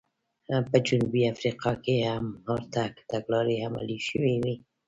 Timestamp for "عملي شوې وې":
3.67-4.55